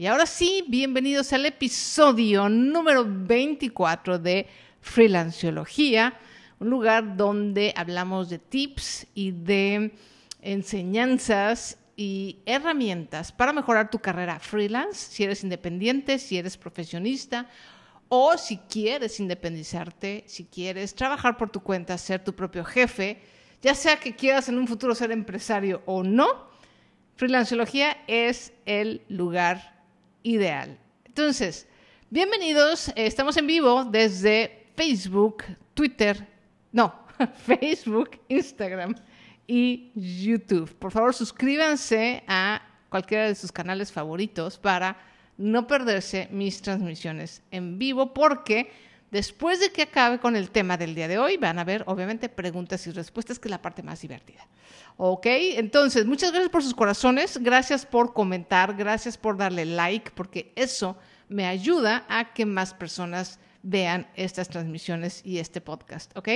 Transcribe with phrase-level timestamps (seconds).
[0.00, 4.46] Y ahora sí, bienvenidos al episodio número 24 de
[4.80, 6.18] Freelanciología,
[6.58, 9.92] un lugar donde hablamos de tips y de
[10.40, 17.46] enseñanzas y herramientas para mejorar tu carrera freelance, si eres independiente, si eres profesionista
[18.08, 23.20] o si quieres independizarte, si quieres trabajar por tu cuenta, ser tu propio jefe,
[23.60, 26.48] ya sea que quieras en un futuro ser empresario o no,
[27.16, 29.79] Freelanciología es el lugar
[30.22, 30.78] ideal.
[31.04, 31.66] Entonces,
[32.10, 36.26] bienvenidos, eh, estamos en vivo desde Facebook, Twitter,
[36.72, 36.94] no,
[37.46, 38.94] Facebook, Instagram
[39.46, 40.74] y YouTube.
[40.76, 44.96] Por favor, suscríbanse a cualquiera de sus canales favoritos para
[45.36, 48.70] no perderse mis transmisiones en vivo porque
[49.10, 52.28] después de que acabe con el tema del día de hoy van a ver obviamente
[52.28, 54.46] preguntas y respuestas que es la parte más divertida.
[54.96, 55.26] ¿Ok?
[55.26, 60.96] Entonces, muchas gracias por sus corazones, gracias por comentar, gracias por darle like porque eso
[61.28, 66.28] me ayuda a que más personas vean estas transmisiones y este podcast, ¿ok?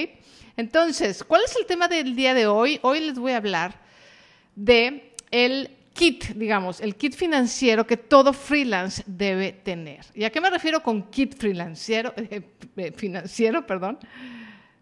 [0.56, 2.78] Entonces, ¿cuál es el tema del día de hoy?
[2.82, 3.80] Hoy les voy a hablar
[4.54, 10.04] de el kit, digamos, el kit financiero que todo freelance debe tener.
[10.14, 12.12] ¿Y a qué me refiero con kit financiero?
[12.76, 14.00] Eh, financiero, perdón.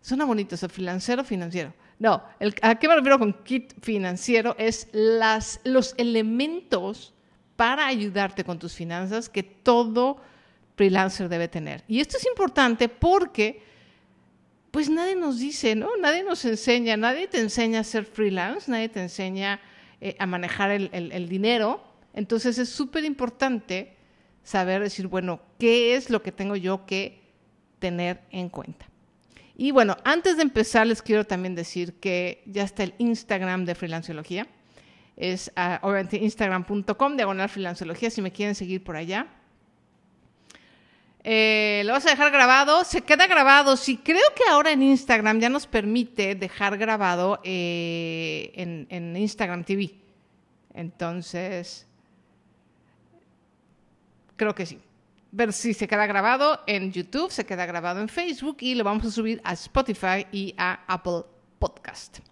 [0.01, 1.75] Suena bonito eso, financiero, financiero.
[1.99, 2.23] No,
[2.63, 4.57] ¿a qué me refiero con kit financiero?
[4.59, 7.13] Es las, los elementos
[7.55, 10.17] para ayudarte con tus finanzas que todo
[10.75, 11.85] freelancer debe tener.
[11.87, 13.63] Y esto es importante porque,
[14.71, 15.91] pues nadie nos dice, ¿no?
[16.01, 19.61] Nadie nos enseña, nadie te enseña a ser freelance, nadie te enseña
[20.05, 21.81] eh, a manejar el, el dinero.
[22.13, 23.97] Entonces es súper importante
[24.43, 27.23] saber decir, bueno, ¿qué es lo que tengo yo que
[27.79, 28.87] tener en cuenta?
[29.57, 33.77] Y bueno, antes de empezar les quiero también decir que ya está el Instagram de
[33.77, 34.49] Freelanciología.
[35.17, 39.29] Es uh, obviamente instagram.com, diagonal Freelanciología, si me quieren seguir por allá.
[41.25, 43.77] Eh, lo vas a dejar grabado, se queda grabado.
[43.77, 49.95] Sí, creo que ahora en Instagram ya nos permite dejar grabado eh, en, Instagram TV.
[50.75, 51.87] Entonces,
[54.37, 54.81] creo que sí.
[55.35, 59.07] Pero sí, se queda grabado en YouTube, se queda grabado en Facebook y lo vamos
[59.07, 61.23] a subir a Spotify y a Apple
[61.59, 62.32] Podcast.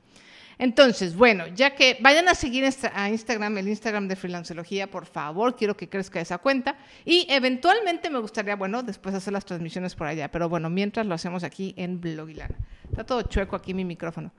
[0.61, 5.57] Entonces, bueno, ya que vayan a seguir a Instagram, el Instagram de Freelanceología, por favor,
[5.57, 6.77] quiero que crezca esa cuenta.
[7.07, 10.31] Y eventualmente me gustaría, bueno, después hacer las transmisiones por allá.
[10.31, 12.55] Pero bueno, mientras lo hacemos aquí en Blogilana.
[12.91, 14.33] Está todo chueco aquí mi micrófono.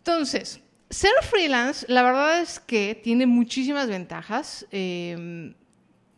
[0.00, 4.66] Entonces, ser freelance, la verdad es que tiene muchísimas ventajas.
[4.70, 5.54] Eh,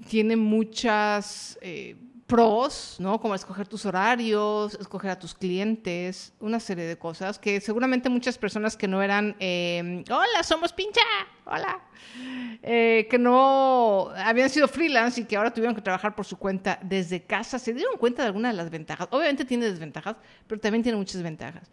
[0.09, 1.95] tiene muchas eh,
[2.27, 3.21] pros, ¿no?
[3.21, 8.39] Como escoger tus horarios, escoger a tus clientes, una serie de cosas que seguramente muchas
[8.39, 11.03] personas que no eran, eh, hola, somos pincha,
[11.45, 11.83] hola,
[12.63, 16.79] eh, que no habían sido freelance y que ahora tuvieron que trabajar por su cuenta
[16.83, 19.09] desde casa, se dieron cuenta de algunas de las ventajas.
[19.11, 21.71] Obviamente tiene desventajas, pero también tiene muchas ventajas.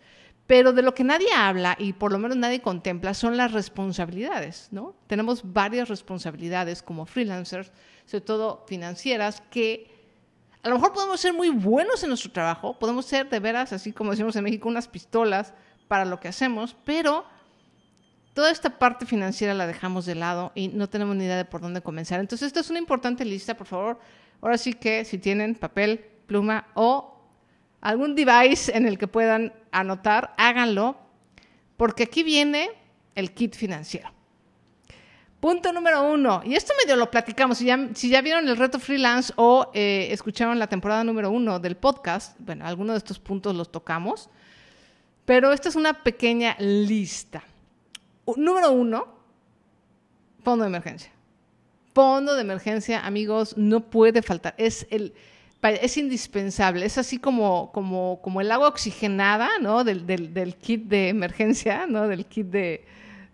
[0.47, 4.67] Pero de lo que nadie habla y por lo menos nadie contempla son las responsabilidades,
[4.71, 4.95] ¿no?
[5.07, 7.71] Tenemos varias responsabilidades como freelancers,
[8.05, 10.00] sobre todo financieras, que
[10.63, 13.91] a lo mejor podemos ser muy buenos en nuestro trabajo, podemos ser de veras, así
[13.91, 15.53] como decimos en México, unas pistolas
[15.87, 17.25] para lo que hacemos, pero
[18.33, 21.61] toda esta parte financiera la dejamos de lado y no tenemos ni idea de por
[21.61, 22.19] dónde comenzar.
[22.19, 23.99] Entonces, esta es una importante lista, por favor.
[24.39, 27.19] Ahora sí que si tienen papel, pluma o
[27.81, 30.97] algún device en el que puedan anotar, háganlo,
[31.75, 32.69] porque aquí viene
[33.15, 34.20] el kit financiero.
[35.41, 39.71] Punto número uno, y esto medio lo platicamos, si ya, vieron el reto freelance o
[39.73, 44.29] eh, escucharon la temporada número uno del podcast, bueno, algunos de estos puntos los tocamos,
[45.25, 47.41] pero esta es una pequeña lista.
[48.37, 49.07] Número uno,
[50.43, 51.11] fondo de emergencia.
[51.95, 54.53] Fondo de emergencia, amigos, no puede faltar.
[54.59, 55.11] Es el,
[55.63, 56.85] es indispensable.
[56.85, 59.83] Es así como, como, como el agua oxigenada, ¿no?
[59.83, 62.07] Del, del, del, kit de emergencia, ¿no?
[62.07, 62.85] Del kit de,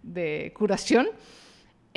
[0.04, 1.10] de curación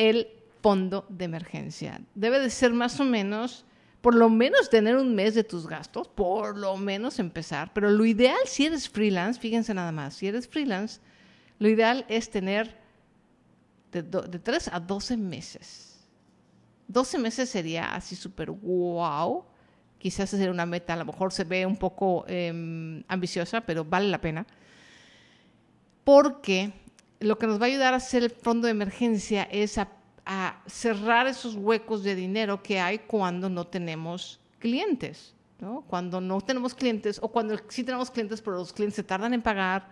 [0.00, 0.28] el
[0.62, 2.00] fondo de emergencia.
[2.14, 3.66] Debe de ser más o menos,
[4.00, 8.06] por lo menos tener un mes de tus gastos, por lo menos empezar, pero lo
[8.06, 11.00] ideal si eres freelance, fíjense nada más, si eres freelance,
[11.58, 12.78] lo ideal es tener
[13.92, 16.08] de, de 3 a 12 meses.
[16.88, 19.44] 12 meses sería así súper wow.
[19.98, 24.08] Quizás sería una meta, a lo mejor se ve un poco eh, ambiciosa, pero vale
[24.08, 24.46] la pena.
[26.04, 26.72] Porque
[27.20, 29.88] lo que nos va a ayudar a hacer el fondo de emergencia es a,
[30.66, 35.34] cerrar esos huecos de dinero que hay cuando no tenemos clientes.
[35.88, 39.42] Cuando no tenemos clientes o cuando sí tenemos clientes, pero los clientes se tardan en
[39.42, 39.88] pagar.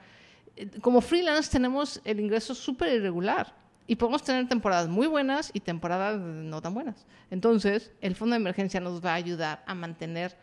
[0.80, 3.52] Como freelance tenemos el ingreso súper irregular.
[3.88, 7.04] Y podemos tener temporadas muy buenas y temporadas no tan buenas.
[7.30, 10.36] Entonces, el fondo de emergencia nos va a ayudar a mantener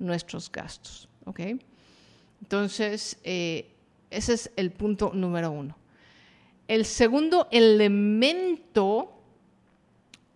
[0.00, 1.08] nuestros gastos.
[1.26, 1.40] ¿Ok?
[2.42, 3.70] Entonces, eh,
[4.10, 5.76] ese es el punto número uno.
[6.68, 9.10] El segundo elemento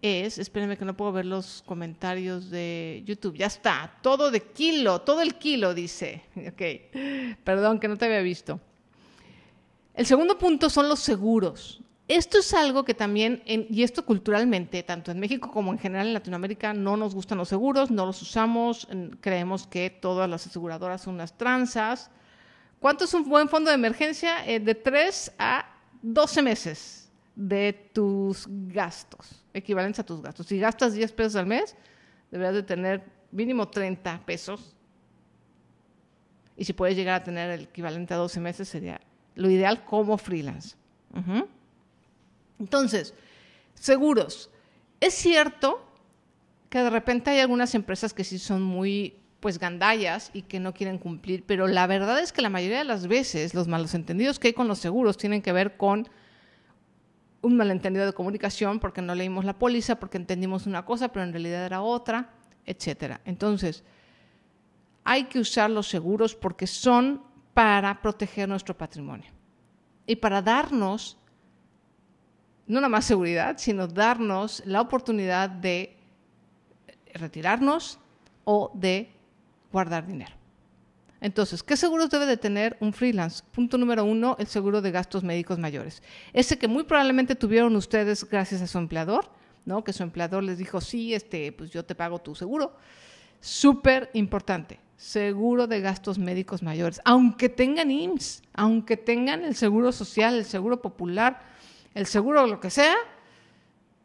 [0.00, 5.02] es, espérenme que no puedo ver los comentarios de YouTube, ya está, todo de kilo,
[5.02, 8.58] todo el kilo dice, ok, perdón que no te había visto.
[9.92, 11.82] El segundo punto son los seguros.
[12.08, 16.14] Esto es algo que también, y esto culturalmente, tanto en México como en general en
[16.14, 18.88] Latinoamérica, no nos gustan los seguros, no los usamos,
[19.20, 22.10] creemos que todas las aseguradoras son unas tranzas.
[22.80, 24.46] ¿Cuánto es un buen fondo de emergencia?
[24.46, 25.71] Eh, de 3 a
[26.02, 30.46] 12 meses de tus gastos, equivalentes a tus gastos.
[30.46, 31.74] Si gastas 10 pesos al mes,
[32.30, 34.74] deberías de tener mínimo 30 pesos.
[36.56, 39.00] Y si puedes llegar a tener el equivalente a 12 meses, sería
[39.34, 40.76] lo ideal como freelance.
[42.58, 43.14] Entonces,
[43.74, 44.50] seguros.
[45.00, 45.84] Es cierto
[46.68, 50.72] que de repente hay algunas empresas que sí son muy pues gandallas y que no
[50.72, 54.38] quieren cumplir, pero la verdad es que la mayoría de las veces los malos entendidos
[54.38, 56.08] que hay con los seguros tienen que ver con
[57.42, 61.32] un malentendido de comunicación porque no leímos la póliza, porque entendimos una cosa, pero en
[61.32, 62.30] realidad era otra,
[62.64, 63.20] etcétera.
[63.24, 63.82] Entonces,
[65.02, 69.32] hay que usar los seguros porque son para proteger nuestro patrimonio
[70.06, 71.18] y para darnos
[72.68, 75.98] no nada más seguridad, sino darnos la oportunidad de
[77.12, 77.98] retirarnos
[78.44, 79.10] o de
[79.72, 80.34] guardar dinero.
[81.22, 83.44] Entonces, ¿qué seguros debe de tener un freelance?
[83.52, 86.02] Punto número uno, el seguro de gastos médicos mayores.
[86.32, 89.30] Ese que muy probablemente tuvieron ustedes gracias a su empleador,
[89.64, 89.84] ¿no?
[89.84, 92.76] Que su empleador les dijo, sí, este, pues yo te pago tu seguro.
[93.40, 97.00] Súper importante, seguro de gastos médicos mayores.
[97.04, 101.40] Aunque tengan IMSS, aunque tengan el seguro social, el seguro popular,
[101.94, 102.96] el seguro lo que sea,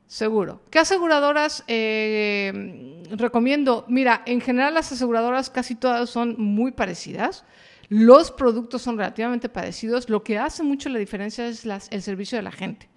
[0.07, 0.61] Seguro.
[0.69, 3.83] ¿Qué aseguradoras eh, recomiendo?
[3.89, 7.43] Mira, en general las aseguradoras casi todas son muy parecidas.
[7.89, 10.09] Los productos son relativamente parecidos.
[10.09, 12.89] Lo que hace mucho la diferencia es el servicio de la gente.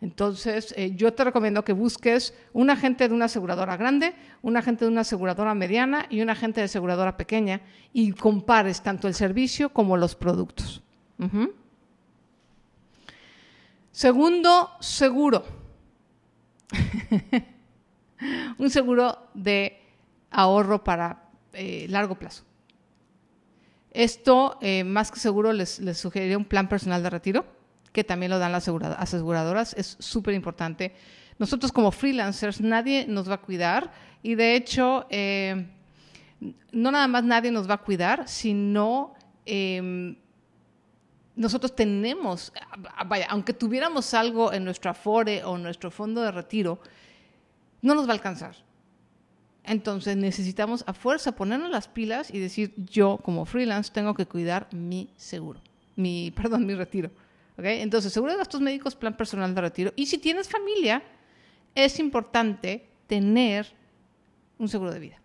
[0.00, 4.84] Entonces, eh, yo te recomiendo que busques un agente de una aseguradora grande, un agente
[4.84, 9.70] de una aseguradora mediana y un agente de aseguradora pequeña y compares tanto el servicio
[9.70, 10.82] como los productos.
[13.90, 15.57] Segundo, seguro.
[18.58, 19.80] un seguro de
[20.30, 22.44] ahorro para eh, largo plazo.
[23.90, 27.46] Esto, eh, más que seguro, les, les, sugeriría un plan personal de retiro,
[27.92, 29.74] que también lo dan las aseguradoras.
[29.74, 30.94] Es súper importante.
[31.38, 33.92] Nosotros como freelancers, nadie nos va a cuidar
[34.22, 35.66] y de hecho, eh,
[36.72, 39.14] no nada más nadie nos va a cuidar, sino
[39.46, 40.16] em,
[41.38, 42.52] nosotros tenemos,
[43.06, 46.80] vaya, aunque tuviéramos algo en nuestro Afore o nuestro fondo de retiro,
[47.80, 48.56] no nos va a alcanzar.
[49.62, 54.66] Entonces necesitamos a fuerza ponernos las pilas y decir, yo como freelance tengo que cuidar
[54.72, 55.60] mi seguro,
[55.94, 57.10] mi, perdón, mi retiro.
[57.56, 57.82] ¿Okay?
[57.82, 59.92] Entonces, seguro de gastos médicos, plan personal de retiro.
[59.94, 61.02] Y si tienes familia,
[61.74, 63.66] es importante tener
[64.58, 65.20] un seguro de vida.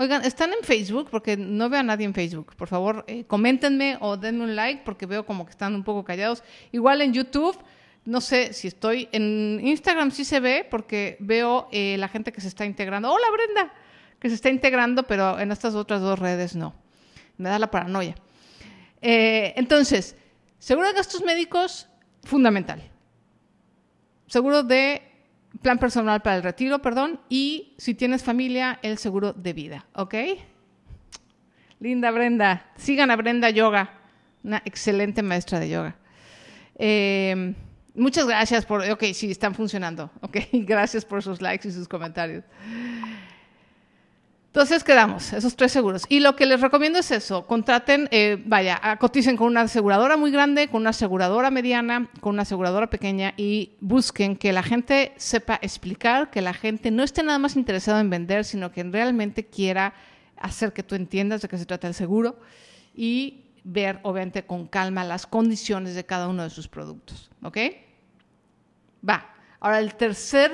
[0.00, 1.08] Oigan, ¿están en Facebook?
[1.10, 2.54] Porque no veo a nadie en Facebook.
[2.54, 6.04] Por favor, eh, coméntenme o denme un like porque veo como que están un poco
[6.04, 6.44] callados.
[6.70, 7.58] Igual en YouTube,
[8.04, 9.08] no sé si estoy.
[9.10, 13.12] En Instagram sí se ve porque veo eh, la gente que se está integrando.
[13.12, 13.74] Hola Brenda,
[14.20, 16.76] que se está integrando, pero en estas otras dos redes no.
[17.36, 18.14] Me da la paranoia.
[19.02, 20.14] Eh, entonces,
[20.60, 21.88] seguro de gastos médicos,
[22.22, 22.80] fundamental.
[24.28, 25.07] Seguro de
[25.62, 30.14] plan personal para el retiro, perdón, y si tienes familia, el seguro de vida, ¿ok?
[31.80, 33.94] Linda Brenda, sigan a Brenda Yoga,
[34.42, 35.96] una excelente maestra de yoga.
[36.76, 37.54] Eh,
[37.94, 42.44] muchas gracias por, ok, sí, están funcionando, ok, gracias por sus likes y sus comentarios.
[44.48, 46.04] Entonces quedamos, esos tres seguros.
[46.08, 50.30] Y lo que les recomiendo es eso, contraten, eh, vaya, coticen con una aseguradora muy
[50.30, 55.58] grande, con una aseguradora mediana, con una aseguradora pequeña y busquen que la gente sepa
[55.60, 59.92] explicar, que la gente no esté nada más interesada en vender, sino que realmente quiera
[60.38, 62.40] hacer que tú entiendas de qué se trata el seguro
[62.94, 67.30] y ver, obviamente, con calma las condiciones de cada uno de sus productos.
[67.42, 67.58] ¿Ok?
[69.06, 69.30] Va.
[69.60, 70.52] Ahora, el tercer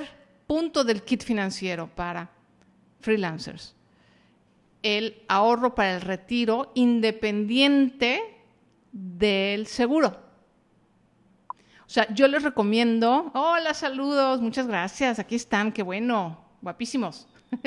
[0.49, 2.29] punto del kit financiero para
[3.01, 3.75] freelancers
[4.85, 8.23] el ahorro para el retiro independiente
[8.93, 10.23] del seguro.
[11.87, 17.27] O sea, yo les recomiendo, hola, saludos, muchas gracias, aquí están, qué bueno, guapísimos.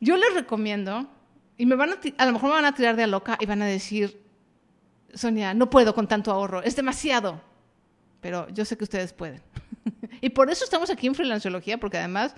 [0.00, 1.08] yo les recomiendo,
[1.56, 3.46] y me van a, a lo mejor me van a tirar de a loca y
[3.46, 4.20] van a decir,
[5.14, 7.40] Sonia, no puedo con tanto ahorro, es demasiado.
[8.20, 9.40] Pero yo sé que ustedes pueden.
[10.20, 12.34] y por eso estamos aquí en Freelanciología, porque además,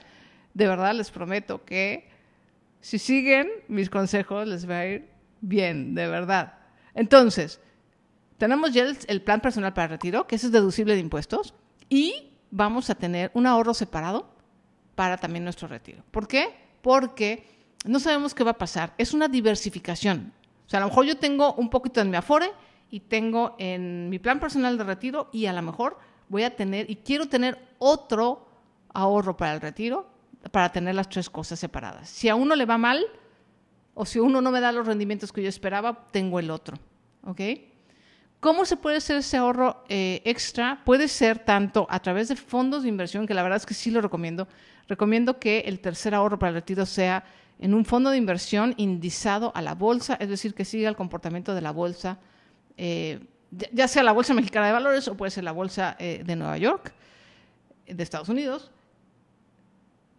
[0.53, 2.15] de verdad les prometo que
[2.87, 5.09] si siguen mis consejos les va a ir
[5.41, 6.55] bien, de verdad.
[6.95, 7.61] Entonces,
[8.39, 11.53] tenemos ya el, plan personal para retiro, que es deducible de impuestos,
[11.89, 14.29] y vamos a tener un ahorro separado
[14.95, 16.05] para también nuestro retiro.
[16.13, 16.55] ¿Por qué?
[16.81, 17.49] Porque
[17.85, 18.95] no sabemos qué va a pasar.
[18.99, 20.33] Es una diversificación.
[20.65, 22.53] O sea, a lo mejor yo tengo un poquito en mi Afore
[22.89, 26.89] y tengo en mi plan personal de retiro y a lo mejor voy a tener
[26.89, 28.47] y quiero tener otro
[28.95, 30.15] ahorro para el retiro
[30.51, 32.09] para tener las tres cosas separadas.
[32.09, 33.05] Si a uno le va mal
[33.95, 36.79] o si uno no me da los rendimientos que yo esperaba, tengo el otro.
[37.25, 37.41] ¿Ok?
[38.41, 40.83] ¿Cómo se puede hacer ese ahorro eh, extra?
[40.85, 43.91] Puede ser tanto a través de fondos de inversión, que la verdad es que sí
[43.91, 44.47] lo recomiendo.
[44.89, 47.25] Recomiendo que el tercer ahorro para el retiro sea
[47.59, 51.55] en un fondo de inversión indizado a la bolsa, es decir, que siga el comportamiento
[51.55, 52.19] de la bolsa,
[52.77, 53.21] eh,
[53.73, 56.59] ya sea la Bolsa Mexicana de Valores o puede ser la Bolsa eh, de Nueva
[56.59, 56.93] York,
[57.87, 58.71] de Estados Unidos,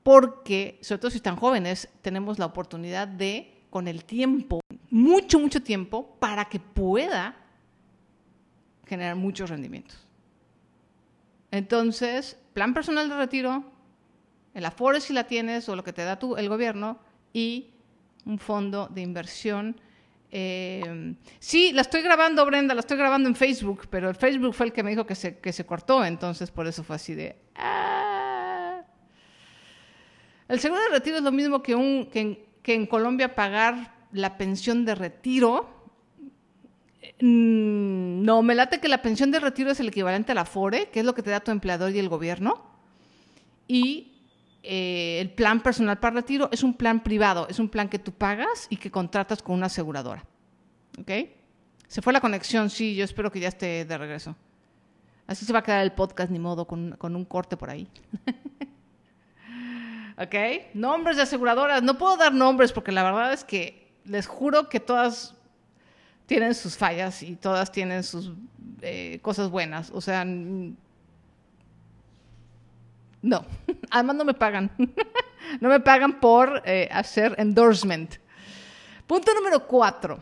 [0.08, 5.62] porque, sobre todo si están jóvenes, tenemos la oportunidad de, con el tiempo, mucho, mucho
[5.62, 7.36] tiempo, para que pueda
[8.86, 10.08] generar muchos rendimientos.
[11.52, 13.66] Entonces, plan personal de retiro,
[14.54, 17.00] el Afore si la tienes o lo que te da tú, el gobierno,
[17.34, 17.72] y
[18.24, 19.76] un fondo de inversión.
[20.32, 24.68] Eh, sí, la estoy grabando, Brenda, la estoy grabando en Facebook, pero el Facebook fue
[24.68, 27.36] el que me dijo que se, que se cortó, entonces por eso fue así de...
[27.56, 28.07] Ah".
[30.48, 31.74] El seguro de retiro es lo mismo que,
[32.66, 35.70] en Colombia pagar la pensión de retiro.
[37.20, 40.90] Mm, no, me late que la pensión de retiro es el equivalente a la FORE,
[40.90, 42.66] que es lo que te da tu empleador y el gobierno.
[43.68, 44.14] Y
[44.64, 48.14] eh, el plan personal para retiro es un plan privado, es un plan que tú
[48.14, 50.26] pagas y que contratas con una aseguradora.
[50.98, 51.12] ¿Ok?
[51.88, 54.36] Se fue la conexión, sí, yo espero que ya esté de regreso.
[55.26, 57.88] Así se va a quedar el podcast, ni modo, con, con un corte por ahí.
[60.18, 60.36] ¿Ok?
[60.74, 61.84] Nombres de aseguradoras.
[61.84, 65.36] No puedo dar nombres porque la verdad es que les juro que todas
[66.26, 68.32] tienen sus fallas y todas tienen sus
[68.82, 69.92] eh, cosas buenas.
[69.92, 71.06] O sea, no,
[73.92, 74.72] además no me pagan.
[75.62, 78.16] no me pagan por eh, hacer endorsement.
[79.06, 80.20] Punto número cuatro.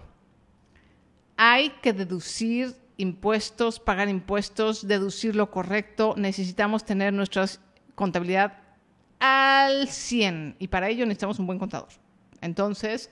[1.38, 6.16] Hay que deducir impuestos, pagar impuestos, deducir lo correcto.
[6.18, 7.46] Necesitamos tener nuestra
[7.96, 8.65] contabilidad
[9.20, 11.90] al 100 y para ello necesitamos un buen contador.
[12.42, 13.10] Entonces,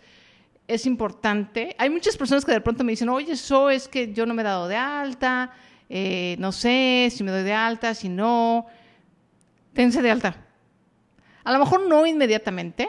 [0.68, 1.76] es importante.
[1.78, 4.42] Hay muchas personas que de pronto me dicen, oye, eso es que yo no me
[4.42, 5.52] he dado de alta,
[5.90, 8.66] eh, no sé si me doy de alta, si no
[9.74, 10.36] tense de alta.
[11.44, 12.88] A lo mejor no inmediatamente.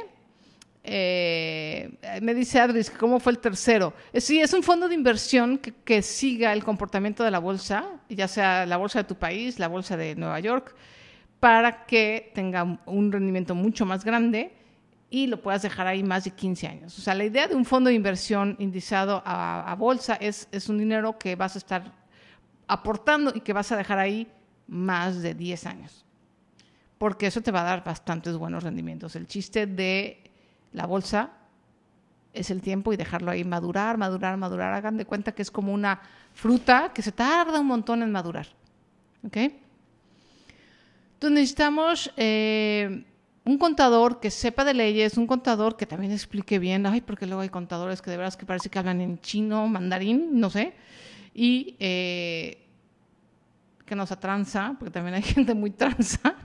[0.87, 3.95] Eh, me dice Adris, ¿cómo fue el tercero?
[4.13, 8.29] Eh, sí, es un fondo de inversión que, siga el comportamiento de la bolsa, ya
[8.29, 10.75] sea la bolsa de tu país, la bolsa de Nueva York,
[11.45, 14.51] para que tenga un rendimiento mucho más grande
[15.11, 16.99] y lo puedas dejar ahí más de 15 años.
[16.99, 20.79] O sea, la idea de un fondo de inversión indizado a, bolsa es, es un
[20.79, 21.93] dinero que vas a estar
[22.67, 24.27] aportando y que vas a dejar ahí
[24.67, 26.07] más de 10 años
[26.97, 29.15] porque eso te va a dar bastantes buenos rendimientos.
[29.15, 30.23] El chiste de
[30.73, 31.29] la bolsa
[32.33, 34.73] es el tiempo y dejarlo ahí madurar, madurar, madurar.
[34.73, 36.01] Hagan de cuenta que es como una
[36.33, 38.47] fruta que se tarda un montón en madurar.
[39.27, 39.37] ¿Ok?
[41.25, 43.07] Entonces necesitamos eh,
[43.45, 46.85] un contador que sepa de leyes, un contador que también explique bien.
[46.85, 50.39] Ay, porque luego hay contadores que de verdad que parece que hablan en chino, mandarín,
[50.39, 50.75] no sé.
[51.33, 52.67] Y eh,
[53.87, 56.37] que nos atranza, porque también hay gente muy tranza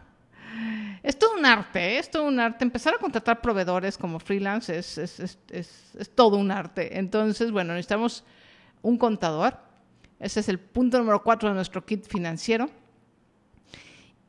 [1.03, 2.00] es todo un arte, ¿eh?
[2.00, 2.63] es todo un arte.
[2.63, 6.98] Empezar a contratar proveedores como freelance es, es, todo un arte.
[6.98, 8.24] Entonces, bueno, necesitamos
[8.81, 9.57] un contador.
[10.19, 12.69] Ese es el punto número cuatro de nuestro kit financiero.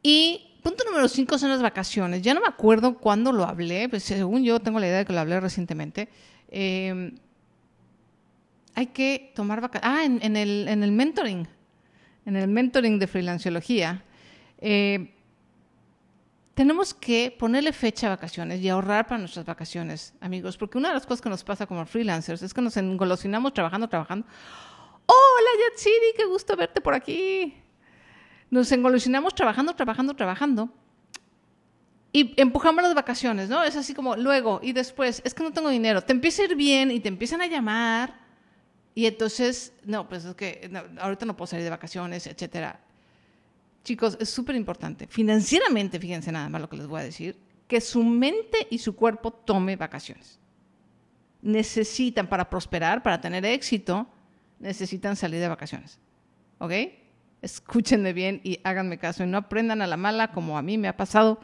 [0.02, 2.22] Y punto número cinco son las vacaciones.
[2.22, 5.12] Ya no me acuerdo cuándo lo hablé, pues según yo tengo la idea de que
[5.12, 6.08] lo hablé recientemente.
[6.48, 7.14] Em,
[8.74, 9.98] hay que tomar vacaciones.
[9.98, 11.46] Ah, en, el, en el mentoring,
[12.26, 14.04] en el mentoring de freelanciología.
[14.58, 15.14] Eh,
[16.54, 20.94] tenemos que ponerle fecha a vacaciones y ahorrar para nuestras vacaciones, amigos, porque una de
[20.94, 24.26] las cosas que nos pasa como freelancers es que nos engolosinamos trabajando, trabajando.
[25.06, 27.54] Hola, Yatsiri, qué gusto verte por aquí.
[28.50, 30.74] Nos engolosinamos trabajando, trabajando, trabajando.
[32.12, 33.62] Y empujamos las vacaciones, ¿no?
[33.62, 36.02] Es así como luego y después, es que no tengo dinero.
[36.02, 38.18] Te empieza a ir bien y te empiezan a llamar.
[38.94, 42.80] Y entonces, no, pues es que ahorita no puedo salir de vacaciones, etcétera.
[43.84, 45.06] Chicos, es súper importante.
[45.06, 47.38] Financieramente, fíjense nada más lo que les voy a decir,
[47.68, 50.40] que su mente y su cuerpo tome vacaciones.
[51.40, 54.08] Necesitan para prosperar, para tener éxito,
[54.58, 56.00] necesitan salir de vacaciones.
[56.58, 56.72] ¿Ok?
[57.42, 60.88] Escúchenme bien y háganme caso y no aprendan a la mala como a mí me
[60.88, 61.40] ha pasado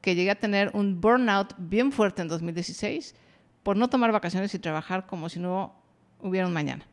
[0.00, 3.14] que llegué a tener un burnout bien fuerte en 2016
[3.62, 5.74] por no tomar vacaciones y trabajar como si no
[6.20, 6.86] hubiera un mañana.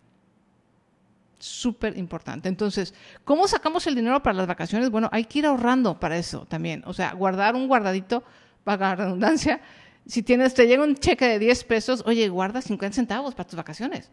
[1.37, 2.49] Súper importante.
[2.49, 4.89] Entonces, ¿cómo sacamos el dinero para las vacaciones?
[4.89, 6.83] Bueno, hay que ir ahorrando para eso también.
[6.85, 8.23] O sea, guardar un guardadito,
[8.65, 9.61] para la redundancia.
[10.05, 13.55] Si tienes, te llega un cheque de 10 pesos, oye, guarda 50 centavos para tus
[13.55, 14.11] vacaciones.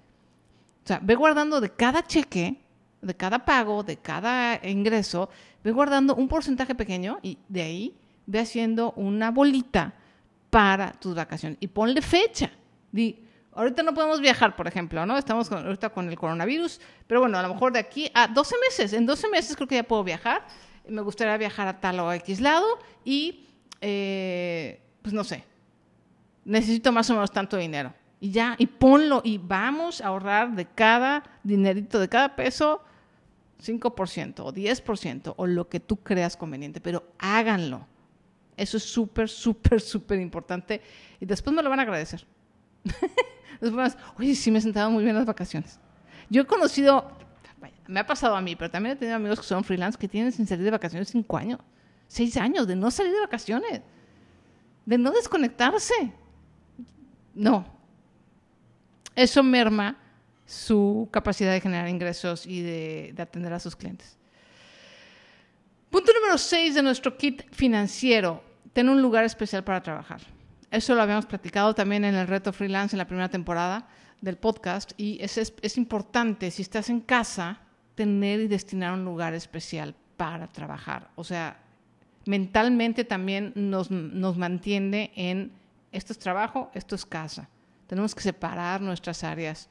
[0.85, 2.62] O sea, ve guardando de cada cheque,
[3.03, 5.29] de cada pago, de cada ingreso,
[5.63, 9.93] ve guardando un porcentaje pequeño y de ahí ve haciendo una bolita
[10.49, 12.51] para tus vacaciones y ponle fecha.
[12.93, 15.19] Di, ahorita no podemos viajar, por ejemplo, ¿no?
[15.19, 18.93] Estamos ahorita con el coronavirus, pero bueno, a lo mejor de aquí a 12 meses,
[18.93, 20.47] en 12 meses creo que ya puedo viajar.
[20.89, 22.67] Me gustaría viajar a tal o X lado
[23.05, 23.47] y,
[23.81, 25.45] eh, pues no sé,
[26.45, 27.93] necesito más o menos tanto dinero.
[28.21, 32.83] Y ya, y ponlo, y vamos a ahorrar de cada dinerito, de cada peso,
[33.63, 37.87] 5% o 10% o lo que tú creas conveniente, pero háganlo.
[38.57, 40.83] Eso es súper, súper, súper importante.
[41.21, 42.27] Y después me lo van a agradecer.
[43.61, 45.79] después, oye, sí me he sentado muy bien las vacaciones.
[46.29, 47.11] Yo he conocido,
[47.87, 50.33] me ha pasado a mí, pero también he tenido amigos que son freelance que tienen
[50.33, 51.61] sin salir de vacaciones cinco años,
[52.09, 53.83] seis años de no salir de vacaciones,
[54.85, 56.13] de no desconectarse.
[57.35, 57.67] No.
[59.15, 60.02] Eso merma
[60.47, 64.17] su capacidad de generar ingresos y de, de atender a sus clientes.
[65.91, 70.23] Punto número 6 de nuestro kit financiero, tener un lugar especial para trabajar.
[70.71, 73.89] Eso lo habíamos platicado también en el reto freelance en la primera temporada
[74.23, 77.61] del podcast y es, es, importante, si estás en casa,
[77.95, 81.11] tener y destinar un lugar especial para trabajar.
[81.17, 81.61] O sea,
[82.25, 85.53] mentalmente también nos, nos mantiene en
[85.91, 87.51] esto es trabajo, esto es casa.
[87.87, 89.69] Tenemos que separar nuestras áreas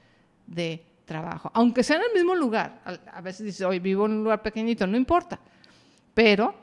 [0.53, 2.81] de trabajo, aunque sea en el mismo lugar.
[3.11, 5.39] A veces dices, hoy vivo en un lugar pequeñito, no importa
[6.13, 6.53] pero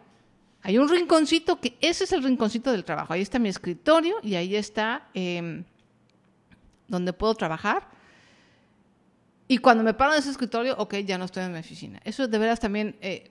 [0.62, 3.12] hay un rinconcito que ese es el rinconcito del trabajo.
[3.12, 5.64] Ahí está mi escritorio y ahí está em,
[6.87, 7.88] donde puedo trabajar.
[9.46, 12.01] Y cuando me paro en ese escritorio, ok, ya no estoy en mi oficina.
[12.05, 13.31] Eso de veras también, eh,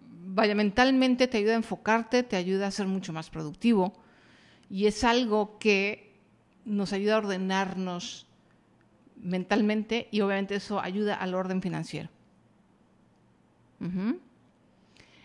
[0.00, 3.98] vaya, mentalmente te ayuda a enfocarte, te ayuda a ser mucho más productivo.
[4.70, 6.16] Y es algo que
[6.64, 8.27] nos ayuda a ordenarnos
[9.22, 12.08] mentalmente y obviamente eso ayuda al orden financiero.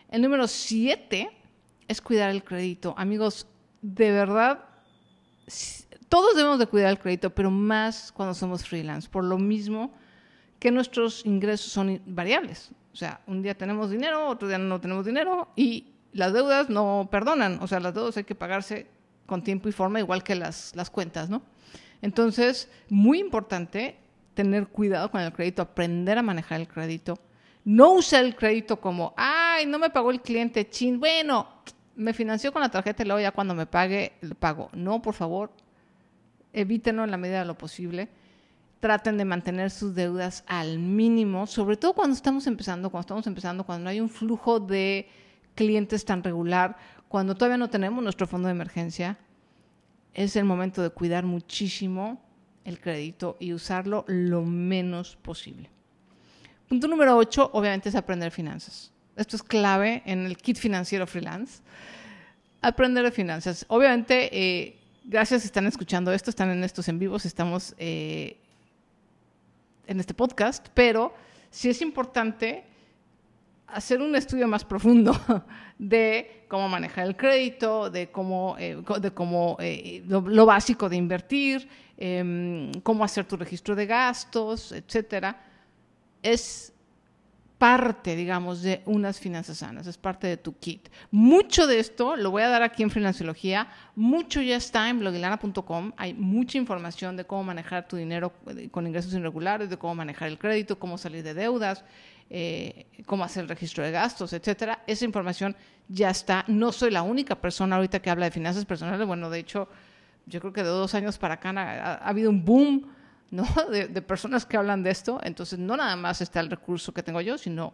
[0.10, 1.30] El número siete
[1.88, 2.94] es cuidar el crédito.
[2.98, 3.48] Amigos,
[3.82, 4.64] de verdad,
[6.10, 9.92] todos debemos de cuidar el crédito, pero más cuando somos freelance, por lo mismo
[10.60, 12.72] que nuestros ingresos son variables.
[12.94, 17.08] O sea, un día tenemos dinero, otro día no tenemos dinero y las deudas no
[17.12, 17.58] perdonan.
[17.62, 18.88] O sea, las deudas hay que pagarse
[19.26, 21.42] con tiempo y forma, igual que las, las cuentas, ¿no?
[22.04, 23.98] Entonces, muy importante
[24.36, 27.20] tener cuidado con el crédito, aprender a manejar el crédito
[27.66, 31.48] no usar el crédito como, ay, no me pagó el cliente, chin, bueno,
[31.96, 34.70] me financió con la tarjeta y luego ya cuando me pague, le pago.
[34.74, 35.52] No, por favor,
[36.52, 38.10] evítenlo en la medida de lo posible.
[38.80, 43.63] Traten de mantener sus deudas al mínimo, sobre todo cuando estamos empezando, cuando estamos empezando,
[43.63, 45.08] cuando no hay un flujo de
[45.56, 46.76] clientes tan regular,
[47.08, 49.18] cuando todavía no tenemos nuestro fondo de emergencia,
[50.13, 52.21] es el momento de cuidar muchísimo
[52.65, 55.69] el crédito y usarlo lo menos posible.
[56.67, 58.91] Punto número 8, obviamente, es aprender finanzas.
[59.15, 61.62] Esto es clave en el kit financiero freelance.
[62.62, 63.65] Aprender de finanzas.
[63.67, 68.38] Obviamente, eh, gracias, están escuchando esto, están en estos en vivos, estamos eh,
[69.86, 71.13] en este podcast, pero
[71.52, 72.63] sí es importante
[73.74, 75.14] hacer un estudio más profundo
[75.78, 78.82] de cómo manejar el crédito, de cómo, eh,
[79.14, 79.58] cómo
[80.08, 85.50] lo, básico de invertir, em, cómo hacer tu registro de gastos, etcétera
[86.24, 86.74] es
[87.58, 90.90] parte, digamos, de unas finanzas sanas, es parte de tu kit.
[91.12, 95.94] Mucho de esto lo voy a dar aquí en Financiología, mucho ya está en blogilana.com,
[95.96, 100.28] hay mucha información de cómo manejar tu dinero eh, con ingresos irregulares, de cómo manejar
[100.28, 101.86] el crédito, cómo salir de deudas,
[102.30, 104.84] eh, cómo hacer el registro de gastos, etcétera.
[104.88, 105.56] Esa información
[105.88, 106.46] ya está.
[106.48, 109.68] No soy la única persona ahorita que habla de finanzas personales, bueno, de hecho,
[110.26, 112.94] yo creo que de dos años para acá ha habido un boom
[113.34, 113.48] ¿no?
[113.72, 115.20] De, personas que hablan de esto.
[115.24, 117.74] Entonces, no nada más está el recurso que tengo yo, sino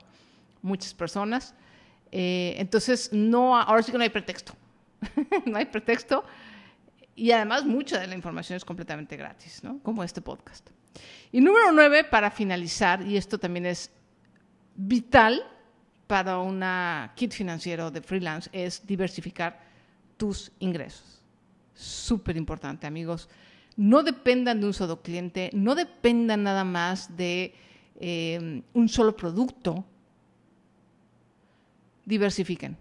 [0.61, 1.53] muchas personas.
[2.13, 4.53] Eh, entonces, no, ahora sí que no hay pretexto.
[5.45, 6.23] no hay pretexto.
[7.13, 9.79] Y además, mucha de la información es completamente gratis, ¿no?
[9.83, 10.69] Como este podcast.
[11.33, 13.91] Y número nueve, para finalizar, y esto también es
[14.79, 15.43] vital
[16.07, 19.59] para una kit financiero de freelance, es diversificar
[20.17, 21.21] tus ingresos.
[21.73, 23.29] Súper importante, amigos
[23.79, 27.55] no dependan de un solo cliente, no dependan nada más de
[27.95, 29.85] eh, un solo producto,
[32.03, 32.75] diversifiquen.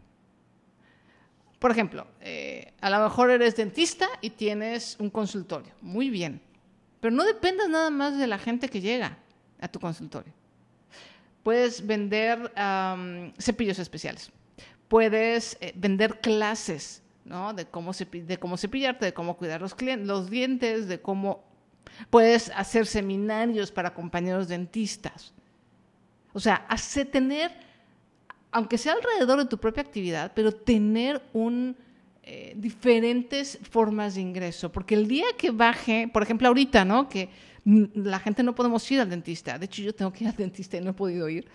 [1.61, 5.73] Por ejemplo, eh, a lo mejor eres dentista y tienes un consultorio.
[5.83, 6.41] Muy bien.
[6.99, 9.19] Pero no dependas nada más de la gente que llega
[9.61, 10.33] a tu consultorio.
[11.43, 12.53] Puedes vender
[13.39, 14.31] cepillos especiales.
[14.89, 17.53] Puedes eh, vender clases ¿no?
[17.53, 21.45] de, cómo de cómo cepillarte, de cómo cuidar los, los dientes, de cómo
[22.11, 25.35] puedes hacer seminarios para compañeros dentistas.
[26.33, 27.69] O sea, hace tener
[28.51, 31.77] aunque sea alrededor de tu propia actividad, pero tener un,
[32.23, 34.73] eh, diferentes formas de ingreso.
[34.73, 37.09] Porque el día que baje, por ejemplo, ahorita, ¿no?
[37.09, 37.29] Que
[37.69, 39.59] la gente no podemos ir al dentista.
[39.59, 41.47] De hecho, yo tengo que ir al dentista y no he podido ir.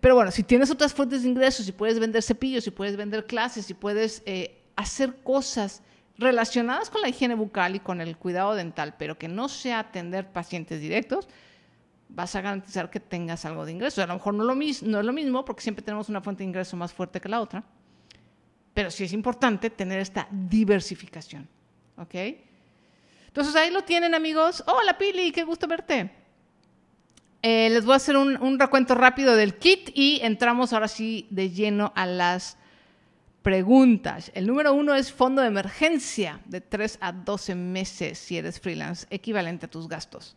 [0.00, 3.26] Pero bueno, si tienes otras fuentes de ingresos, si puedes vender cepillos, si puedes vender
[3.26, 5.82] clases, si puedes eh, hacer cosas
[6.18, 10.32] relacionadas con la higiene bucal y con el cuidado dental, pero que no sea atender
[10.32, 11.28] pacientes directos,
[12.08, 14.02] vas a garantizar que tengas algo de ingreso.
[14.02, 16.76] A lo mejor no, no es lo mismo porque siempre tenemos una fuente de ingreso
[16.76, 17.62] más fuerte que la otra,
[18.74, 21.48] pero sí es importante tener esta diversificación.
[21.96, 22.14] ¿Ok?
[23.28, 24.64] Entonces ahí lo tienen amigos.
[24.66, 26.10] Hola Pili, qué gusto verte.
[27.42, 31.50] Eh, les voy a hacer un, recuento rápido del kit y entramos ahora sí de
[31.50, 32.56] lleno a las
[33.42, 34.32] preguntas.
[34.34, 39.06] El número uno es fondo de emergencia de 3 a 12 meses si eres freelance,
[39.10, 40.36] equivalente a tus gastos.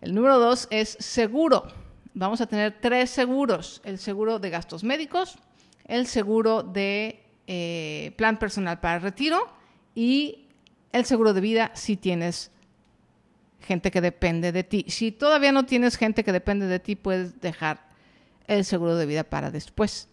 [0.00, 1.66] El número dos es seguro.
[2.14, 3.82] Vamos a tener tres seguros.
[3.84, 5.36] El seguro de gastos médicos,
[5.84, 9.46] el seguro de eh, plan personal para retiro
[9.94, 10.46] y
[10.92, 12.50] el seguro de vida si tienes
[13.60, 14.84] gente que depende de ti.
[14.88, 17.88] Si todavía no tienes gente que depende de ti, puedes dejar
[18.46, 20.08] el seguro de vida para después.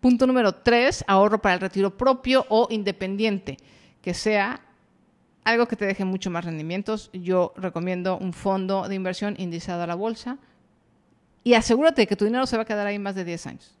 [0.00, 3.56] Punto número tres, ahorro para el retiro propio o independiente,
[4.00, 4.60] que sea
[5.44, 7.10] algo que te deje mucho más rendimientos.
[7.12, 10.38] Yo recomiendo un fondo de inversión indicado a la bolsa
[11.44, 13.78] y asegúrate que tu dinero se va a quedar ahí más de 10 años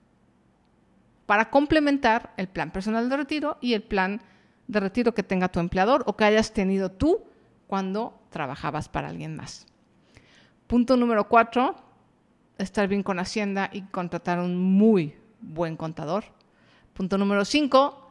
[1.26, 4.20] para complementar el plan personal de retiro y el plan
[4.72, 7.24] de retiro que tenga tu empleador o que hayas tenido tú
[7.66, 9.66] cuando trabajabas para alguien más.
[10.66, 11.76] Punto número cuatro,
[12.58, 16.24] estar bien con Hacienda y contratar un muy buen contador.
[16.94, 18.10] Punto número cinco,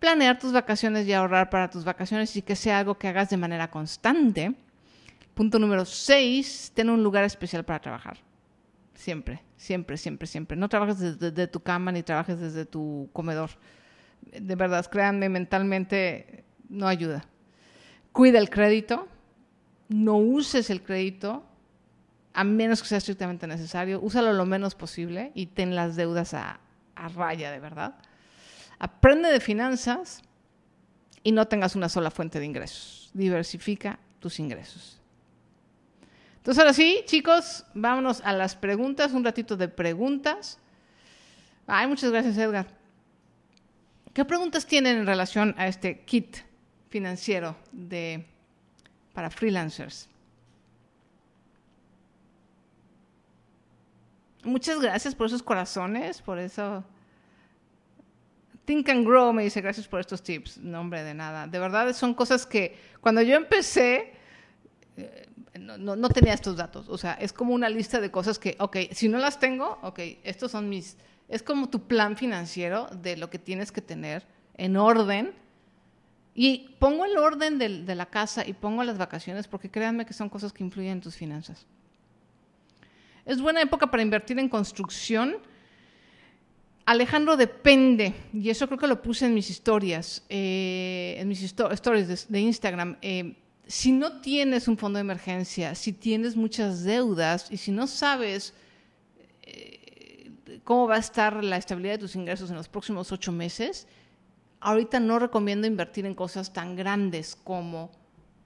[0.00, 3.36] planear tus vacaciones y ahorrar para tus vacaciones y que sea algo que hagas de
[3.36, 4.54] manera constante.
[5.34, 8.18] Punto número seis, ten un lugar especial para trabajar.
[8.94, 10.56] Siempre, siempre, siempre, siempre.
[10.56, 13.50] No trabajes desde, tu cama ni trabajes desde tu comedor.
[14.22, 17.24] De verdad, créanme, mentalmente no ayuda.
[18.12, 19.08] Cuida el crédito.
[19.88, 21.44] No uses el crédito
[22.34, 24.00] a menos que sea estrictamente necesario.
[24.02, 26.60] Úsalo lo menos posible y ten las deudas a
[27.14, 27.94] raya, de verdad.
[28.78, 30.22] Aprende de finanzas
[31.22, 33.10] y no tengas una sola fuente de ingresos.
[33.12, 35.00] Diversifica tus ingresos.
[36.36, 40.58] Entonces ahora sí, chicos, vámonos a las preguntas, un ratito de preguntas.
[41.66, 42.77] Ay, muchas gracias, Edgar.
[44.18, 46.38] ¿Qué preguntas tienen en relación a este kit
[46.90, 48.26] financiero de,
[49.12, 50.08] para freelancers?
[54.42, 56.82] Muchas gracias por esos corazones, por eso
[58.64, 60.58] Think and Grow me dice, gracias por estos tips.
[60.58, 61.46] No, hombre, de nada.
[61.46, 64.14] De verdad, son cosas que cuando yo empecé,
[64.96, 65.28] eh,
[65.60, 66.88] no, tenía estos datos.
[66.88, 70.00] O sea, es como una lista de cosas que, ok, si no las tengo, ok,
[70.24, 70.96] estos son mis...
[71.28, 74.24] Es como tu plan financiero de lo que tienes que tener
[74.56, 75.32] en orden.
[76.34, 80.28] Y pongo el orden de, la casa y pongo las vacaciones porque créanme que son
[80.28, 81.66] cosas que influyen en tus finanzas.
[83.24, 85.36] Es buena época para invertir en construcción
[86.88, 92.26] Alejandro depende, y eso creo que lo puse en mis historias, eh, en mis stories
[92.30, 92.96] de, Instagram.
[93.02, 93.36] Eh,
[93.66, 98.54] si no tienes un fondo de emergencia, si tienes muchas deudas y si no sabes
[100.64, 103.86] cómo va a estar la estabilidad de tus ingresos en los próximos ocho meses,
[104.60, 107.90] ahorita no recomiendo invertir en cosas tan grandes como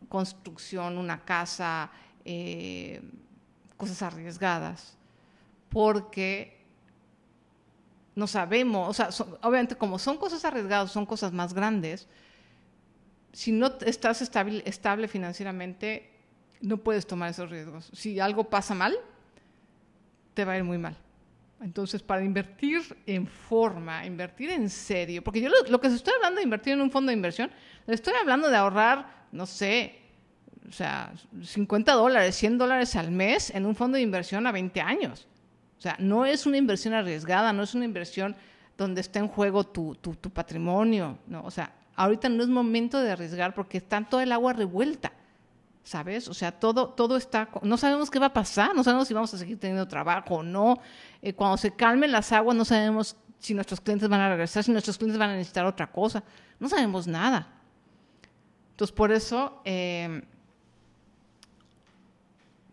[0.08, 1.90] construcción, una casa,
[3.76, 4.96] cosas arriesgadas,
[5.70, 6.60] porque
[8.14, 9.08] no sabemos, o sea,
[9.40, 12.08] obviamente como son cosas arriesgadas, son cosas más grandes,
[13.32, 16.10] si no estás estable, estable financieramente,
[16.60, 17.90] no puedes tomar esos riesgos.
[17.94, 18.94] Si algo pasa mal,
[20.34, 20.96] te va a ir muy mal.
[21.62, 26.44] Entonces, para invertir en forma, invertir en serio, porque yo lo, que estoy hablando de
[26.44, 27.50] invertir en un fondo de inversión,
[27.86, 30.00] le estoy hablando de ahorrar, no sé,
[30.68, 34.80] o sea, 50 dólares, 100 dólares al mes en un fondo de inversión a 20
[34.80, 35.28] años.
[35.78, 38.36] O sea, no es una inversión arriesgada, no es una inversión
[38.76, 39.96] donde está en juego tu,
[40.32, 41.42] patrimonio, ¿no?
[41.44, 45.12] O sea, ahorita no es momento de arriesgar porque está toda el agua revuelta.
[45.84, 46.28] ¿Sabes?
[46.28, 49.32] O sea, todo, todo está, no sabemos qué va a pasar, no sabemos si vamos
[49.34, 50.80] a seguir teniendo trabajo o no.
[51.20, 54.70] Eh, cuando se calmen las aguas, no sabemos si nuestros clientes van a regresar, si
[54.70, 56.22] nuestros clientes van a necesitar otra cosa.
[56.60, 57.48] No sabemos nada.
[58.70, 60.22] Entonces, por eso, eh,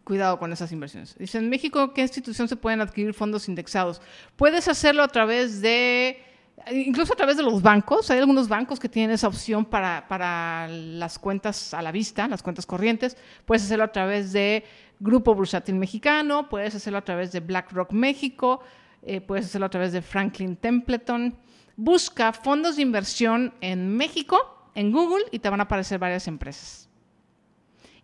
[0.03, 1.15] cuidado con esas inversiones.
[1.17, 4.01] Dice, en México, ¿qué institución se pueden adquirir fondos indexados?
[4.35, 6.23] Puedes hacerlo a través de
[6.71, 10.67] incluso a través de los bancos, hay algunos bancos que tienen esa opción para, para,
[10.67, 13.17] las cuentas a la vista, las cuentas corrientes.
[13.45, 14.63] Puedes hacerlo a través de
[14.99, 18.61] Grupo Bursátil Mexicano, puedes hacerlo a través de BlackRock México,
[19.03, 21.35] eh, puedes hacerlo a través de Franklin Templeton.
[21.75, 26.89] Busca fondos de inversión en México, en Google, y te van a aparecer varias empresas.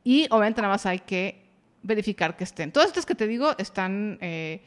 [0.03, 1.43] Y obviamente nada más hay que
[1.83, 2.71] verificar que estén.
[2.71, 4.63] Todas estas que te digo están eh,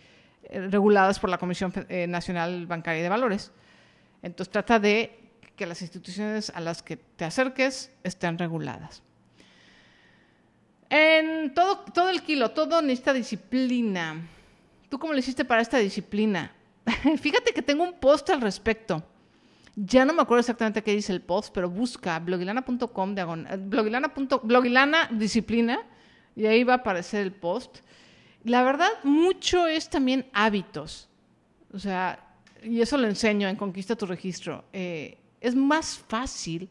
[0.51, 3.53] reguladas por la Comisión eh, Nacional Bancaria de Valores.
[4.23, 5.19] Entonces trata de
[5.57, 9.03] que las instituciones a las que te acerques estén reguladas.
[10.91, 14.27] En todo, todo el kilo, todo necesita disciplina.
[14.89, 16.53] ¿Tú cómo le hiciste para esta disciplina?
[17.21, 19.05] Fíjate que tengo un post al respecto.
[19.77, 23.15] Ya no me acuerdo exactamente qué dice el post, pero busca blogilana.com,
[23.59, 25.79] blogilana, blogilana disciplina,
[26.35, 27.79] y ahí va a aparecer el post.
[28.45, 31.09] La verdad, mucho es también hábitos.
[31.73, 32.28] O sea,
[32.62, 36.68] y eso lo enseño en Conquista tu registro, eh, es más fácil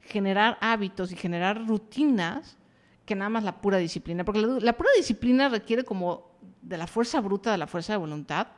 [0.00, 2.56] generar hábitos y generar rutinas
[3.04, 7.20] que nada más la pura disciplina, porque la, pura disciplina requiere como de la fuerza
[7.20, 8.48] bruta, de la fuerza de voluntad.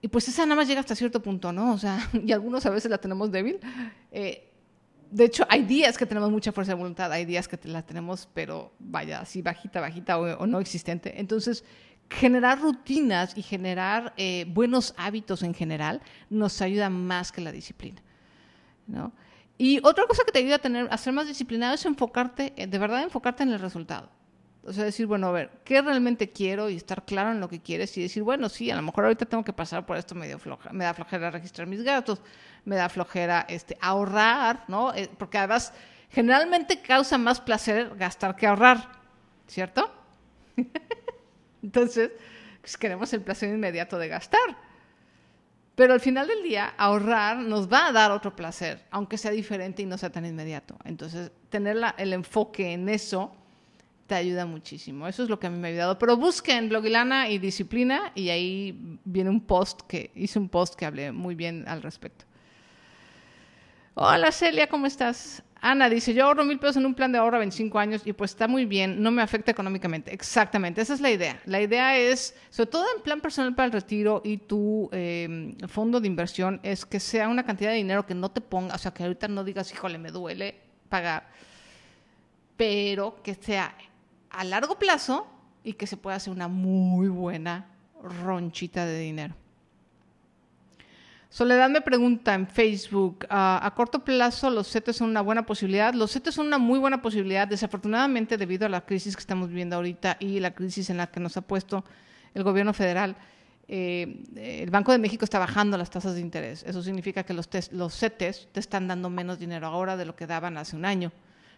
[0.00, 1.72] Y pues esa nada más llega hasta cierto punto, ¿no?
[1.72, 3.58] O sea, y algunos a veces la tenemos débil.
[4.12, 4.48] Eh,
[5.10, 8.28] de hecho, hay días que tenemos mucha fuerza de voluntad, hay días que la tenemos,
[8.32, 11.20] pero vaya, así bajita, bajita o, o no existente.
[11.20, 11.64] Entonces,
[12.12, 18.02] generar rutinas y generar eh, buenos hábitos en general nos ayuda más que la disciplina.
[18.86, 19.12] ¿no?
[19.58, 22.66] Y otra cosa que te ayuda a, tener, a ser más disciplinado es enfocarte, eh,
[22.66, 24.10] de verdad enfocarte en el resultado.
[24.64, 26.70] O sea, decir, bueno, a ver, ¿qué realmente quiero?
[26.70, 29.26] Y estar claro en lo que quieres y decir, bueno, sí, a lo mejor ahorita
[29.26, 32.20] tengo que pasar por esto medio floja, me da flojera registrar mis gastos,
[32.64, 34.94] me da flojera este, ahorrar, ¿no?
[34.94, 35.72] Eh, porque además,
[36.10, 38.88] generalmente causa más placer gastar que ahorrar,
[39.48, 39.92] ¿cierto?
[41.62, 42.10] Entonces,
[42.60, 44.40] pues, queremos el placer inmediato de gastar.
[45.74, 49.82] Pero al final del día, ahorrar nos va a dar otro placer, aunque sea diferente
[49.82, 50.76] y no sea tan inmediato.
[50.84, 53.34] Entonces, tener el enfoque en eso
[54.06, 55.08] te ayuda muchísimo.
[55.08, 55.98] Eso es lo que a mí me ha ayudado.
[55.98, 60.84] Pero busquen Blogilana y Disciplina y ahí viene un post que hice un post que
[60.84, 62.26] hablé muy bien al respecto.
[63.94, 65.42] Hola Celia, ¿cómo estás?
[65.64, 68.12] Ana dice, yo ahorro mil pesos en un plan de ahorro a 25 años y
[68.12, 70.12] pues está muy bien, no me afecta económicamente.
[70.12, 71.40] Exactamente, esa es la idea.
[71.46, 76.00] La idea es, sobre todo en plan personal para el retiro y tu em, fondo
[76.00, 78.92] de inversión, es que sea una cantidad de dinero que no te ponga, o sea,
[78.92, 80.56] que ahorita no digas, híjole, me duele
[80.88, 81.28] pagar,
[82.56, 83.72] pero que sea
[84.30, 85.28] a largo plazo
[85.62, 87.68] y que se pueda hacer una muy buena
[88.02, 89.36] ronchita de dinero.
[91.32, 95.94] Soledad me pregunta en Facebook, ah, ¿a corto plazo los CETES son una buena posibilidad?
[95.94, 99.76] Los CETES son una muy buena posibilidad, desafortunadamente debido a la crisis que estamos viviendo
[99.76, 101.86] ahorita y la crisis en la que nos ha puesto
[102.34, 103.16] el gobierno federal.
[103.66, 106.64] Eh, el Banco de México está bajando las tasas de interés.
[106.64, 110.26] Eso significa que los, los CETES te están dando menos dinero ahora de lo que
[110.26, 111.12] daban hace un año,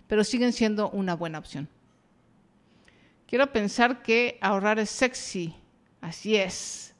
[0.06, 1.68] pero siguen siendo una buena opción.
[3.26, 5.52] Quiero pensar que ahorrar es sexy.
[6.00, 6.93] Así es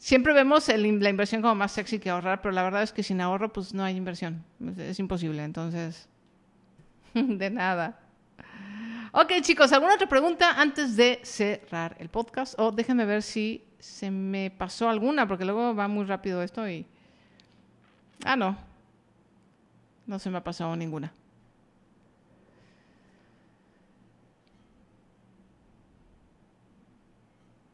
[0.00, 3.20] siempre vemos la inversión como más sexy que ahorrar, pero la verdad es que sin
[3.20, 4.42] ahorro pues no hay inversión.
[4.78, 6.08] Es, imposible, entonces,
[7.14, 8.00] de nada.
[9.12, 12.58] Ok chicos, ¿alguna otra pregunta antes de cerrar el podcast?
[12.58, 16.86] O déjenme ver si se me pasó alguna, porque luego va muy rápido esto y...
[18.24, 18.56] Ah, no.
[20.06, 21.12] No se me ha pasado ninguna.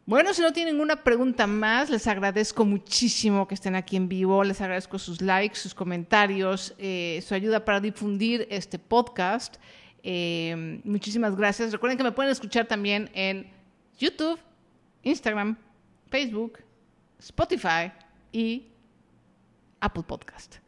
[0.09, 4.45] Bueno, si no tienen ninguna pregunta más, les agradezco muchísimo que estén aquí en vivo,
[4.45, 9.57] les agradezco sus likes, sus comentarios, eh, su ayuda para difundir este podcast.
[10.05, 11.73] Eh, muchísimas gracias.
[11.73, 13.51] Recuerden que me pueden escuchar también en
[13.99, 14.39] YouTube,
[15.03, 15.59] Instagram,
[16.09, 16.61] Facebook,
[17.19, 17.91] Spotify
[18.31, 18.69] y
[19.81, 20.59] Apple Podcast.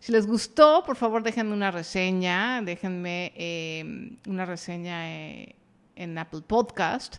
[0.00, 7.18] Si les gustó, por favor déjenme una reseña, déjenme eh, una reseña en Apple Podcast.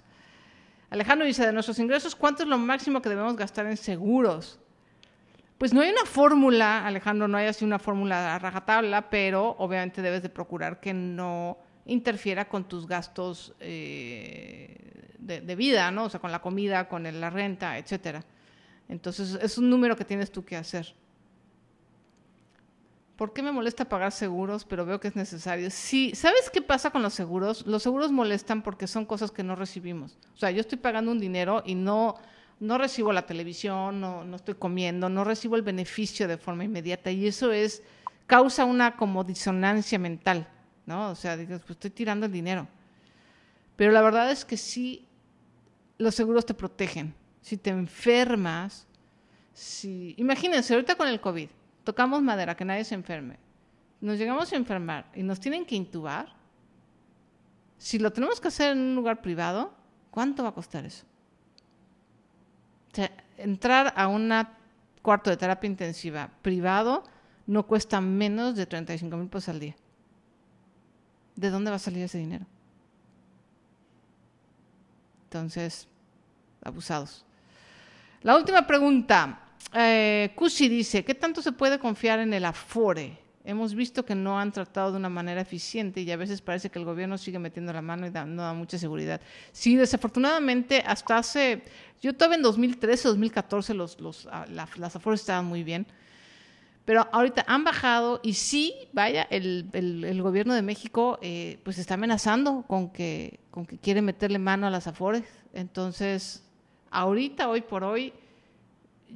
[0.91, 4.60] Alejandro dice, de nuestros ingresos, ¿cuánto es lo máximo que debemos gastar en seguros?
[5.58, 10.01] Pues no hay una fórmula, Alejandro, no hay así una fórmula a rajatabla, pero obviamente
[10.01, 16.06] debes de procurar que no interfiera con tus gastos eh, de, vida, ¿no?
[16.06, 18.25] O sea, con la comida, con la renta, etcétera.
[18.89, 20.93] Entonces, es un número que tienes tú que hacer.
[23.21, 25.69] ¿Por qué me molesta pagar seguros, pero veo que es necesario?
[25.69, 27.67] Sí, ¿sabes qué pasa con los seguros?
[27.67, 30.17] Los seguros molestan porque son cosas que no recibimos.
[30.34, 32.15] O sea, yo estoy pagando un dinero y no,
[32.60, 37.12] no recibo la televisión, no, no estoy comiendo, no recibo el beneficio de forma inmediata
[37.12, 37.84] y eso es
[38.25, 40.47] causa una como disonancia mental,
[40.88, 41.12] ¿no?
[41.12, 42.67] O sea, dices, pues estoy tirando el dinero.
[43.75, 45.07] Pero la verdad es que sí,
[45.99, 47.13] los seguros te protegen.
[47.39, 48.88] Si te enfermas,
[49.53, 50.15] si...
[50.17, 51.49] Imagínense, ahorita con el COVID,
[51.84, 53.38] tocamos madera, que nadie se enferme,
[54.00, 56.34] nos llegamos a enfermar y nos tienen que intubar,
[57.78, 59.74] si lo tenemos que hacer en un lugar privado,
[60.12, 61.06] ¿cuánto va a costar eso?
[63.38, 64.32] Entrar a un
[65.02, 67.04] cuarto de terapia intensiva privado
[67.48, 69.76] no cuesta menos de 35 mil pesos al día.
[71.36, 72.46] ¿De dónde va a salir ese dinero?
[75.24, 75.88] Entonces,
[76.63, 77.26] abusados.
[78.22, 79.40] La última pregunta.
[79.74, 83.17] Eh, Cusi dice, ¿qué tanto se puede confiar en el Afore?
[83.43, 86.78] Hemos visto que no han tratado de una manera eficiente y a veces parece que
[86.78, 89.19] el gobierno sigue metiendo la mano y no da mucha seguridad.
[89.52, 91.63] Sí, desafortunadamente, hasta hace,
[92.02, 95.88] yo todavía en 2013, 2014 los, los, ah, las Afores estaban muy bien,
[96.86, 101.93] pero ahorita han bajado y sí, vaya, el, el, gobierno de México eh, pues está
[101.93, 105.24] amenazando con que, con que quiere meterle mano a las Afores.
[105.54, 106.43] Entonces,
[106.89, 108.13] ahorita, hoy por hoy,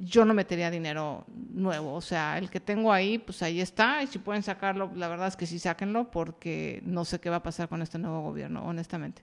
[0.00, 1.94] yo no metería dinero nuevo.
[1.94, 4.02] O sea, el que tengo ahí, pues ahí está.
[4.02, 7.36] Y si pueden sacarlo, la verdad es que sí sáquenlo, porque no sé qué va
[7.36, 9.22] a pasar con este nuevo gobierno, honestamente.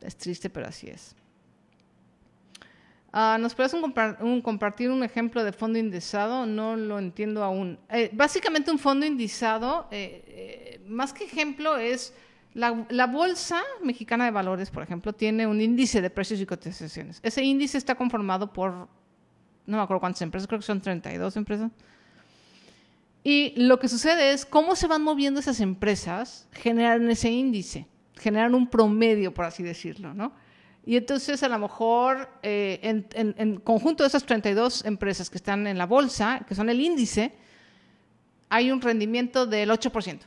[0.00, 1.16] Es triste, pero así es.
[3.12, 3.74] Ah, ¿Nos puedes
[4.42, 6.44] compartir un ejemplo de fondo indexado?
[6.44, 7.78] No lo entiendo aún.
[7.88, 12.12] Eh, básicamente un fondo indexado, eh, eh, más que ejemplo, es
[12.56, 17.20] la, Bolsa Mexicana de Valores, por ejemplo, tiene un índice de precios y cotizaciones.
[17.22, 18.72] Ese índice está conformado por,
[19.66, 21.70] no me acuerdo cuántas empresas, creo que son 32 empresas.
[23.22, 28.54] Y lo que sucede es cómo se van moviendo esas empresas, generan ese índice, generan
[28.54, 30.32] un promedio, por así decirlo, ¿no?
[30.86, 35.66] Y entonces a lo mejor eh, en, en, conjunto de esas 32 empresas que están
[35.66, 37.34] en la bolsa, que son el índice,
[38.48, 40.20] hay un rendimiento del 8%.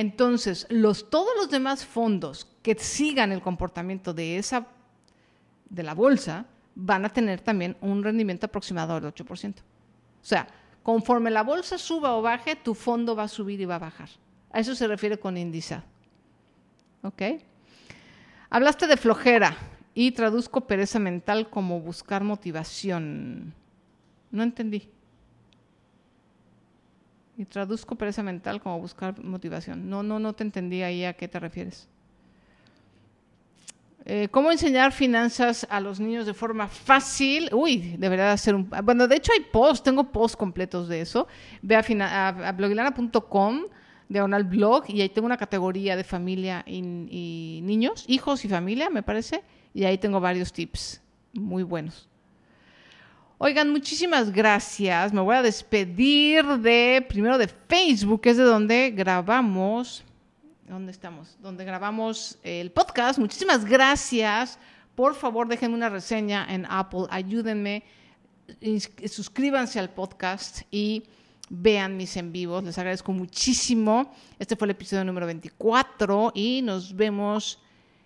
[0.00, 4.66] Entonces, los, todos los demás fondos que sigan el comportamiento de esa,
[5.68, 9.56] de la bolsa, van a tener también un rendimiento aproximado del 8%.
[9.58, 9.62] O
[10.22, 10.48] sea,
[10.82, 14.08] conforme la bolsa suba o baje, tu fondo va a subir y va a bajar.
[14.50, 15.82] A eso se refiere con índice.
[17.02, 17.20] ¿Ok?
[18.48, 19.54] Hablaste de flojera
[19.92, 23.52] y traduzco pereza mental como buscar motivación.
[24.30, 24.88] No entendí.
[27.40, 29.88] Y traduzco pereza mental como buscar motivación.
[29.88, 31.88] No, no, no te entendí ahí a qué te refieres.
[34.04, 37.48] Eh, ¿Cómo enseñar finanzas a los niños de forma fácil?
[37.54, 38.68] Uy, debería hacer un...
[38.84, 41.28] Bueno, de hecho hay posts, tengo posts completos de eso.
[41.62, 43.62] Ve a, a, a blogilana.com,
[44.10, 46.82] diagonal blog, y ahí tengo una categoría de familia y
[47.62, 51.00] niños, hijos y familia, me parece, y ahí tengo varios tips
[51.32, 52.09] muy buenos.
[53.42, 55.14] Oigan, muchísimas gracias.
[55.14, 60.04] Me voy a despedir de, primero de Facebook, que es de donde grabamos,
[60.68, 61.38] ¿dónde estamos?
[61.40, 63.18] Donde grabamos el podcast.
[63.18, 64.58] Muchísimas gracias.
[64.94, 67.06] Por favor, déjenme una reseña en Apple.
[67.08, 67.82] Ayúdenme.
[69.06, 71.04] Suscríbanse al podcast y
[71.48, 72.62] vean mis en vivos.
[72.62, 74.12] Les agradezco muchísimo.
[74.38, 77.58] Este fue el episodio número 24 y nos vemos,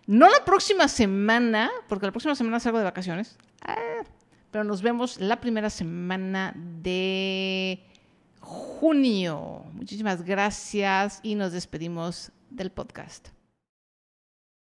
[0.07, 3.37] no la próxima semana, porque la próxima semana salgo de vacaciones.
[3.63, 4.05] Ah,
[4.55, 7.83] pero nos vemos la primera semana de
[8.39, 9.65] junio.
[9.73, 13.34] Muchísimas gracias y nos despedimos del podcast.